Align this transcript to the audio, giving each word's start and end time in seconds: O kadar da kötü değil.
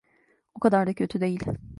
O 0.53 0.59
kadar 0.59 0.87
da 0.87 0.93
kötü 0.93 1.21
değil. 1.21 1.39